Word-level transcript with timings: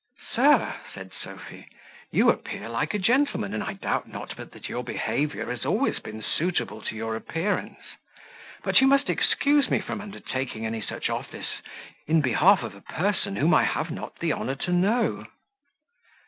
"Sir," 0.33 0.77
said 0.95 1.11
Sophy, 1.23 1.67
"you 2.09 2.31
appear 2.31 2.67
like 2.69 2.95
a 2.95 2.97
gentleman, 2.97 3.53
and 3.53 3.63
I 3.63 3.73
doubt 3.73 4.07
not 4.09 4.33
but 4.35 4.67
your 4.67 4.83
behaviour 4.83 5.47
has 5.51 5.59
been 5.61 5.67
always 5.69 6.25
suitable 6.25 6.81
to 6.81 6.95
your 6.95 7.15
appearance; 7.15 7.77
but 8.63 8.81
you 8.81 8.87
must 8.87 9.11
excuse 9.11 9.69
me 9.69 9.79
from 9.79 10.01
undertaking 10.01 10.65
any 10.65 10.81
such 10.81 11.07
office 11.11 11.61
in 12.07 12.19
behalf 12.19 12.63
of 12.63 12.73
a 12.73 12.81
person 12.81 13.35
whom 13.35 13.53
I 13.53 13.63
have 13.65 13.91
not 13.91 14.17
the 14.17 14.33
honour 14.33 14.55
to 14.55 14.71
know." 14.73 15.27